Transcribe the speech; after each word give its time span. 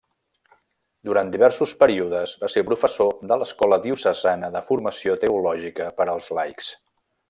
Durant 1.09 1.29
diversos 1.35 1.73
períodes 1.83 2.33
va 2.45 2.49
ser 2.55 2.65
professor 2.71 3.13
de 3.33 3.39
l'escola 3.43 3.81
diocesana 3.87 4.53
de 4.59 4.67
formació 4.73 5.23
teològica 5.27 5.95
per 6.01 6.13
als 6.17 6.37
laics. 6.41 6.77